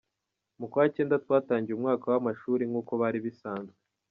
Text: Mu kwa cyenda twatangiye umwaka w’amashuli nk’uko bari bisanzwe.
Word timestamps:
Mu 0.59 0.65
kwa 0.71 0.83
cyenda 0.95 1.15
twatangiye 1.23 1.75
umwaka 1.75 2.05
w’amashuli 2.13 2.63
nk’uko 2.69 2.91
bari 3.01 3.19
bisanzwe. 3.25 3.77